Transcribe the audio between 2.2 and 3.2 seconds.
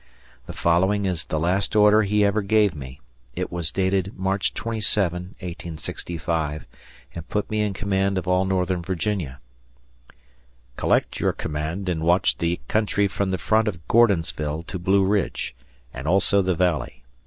ever gave me.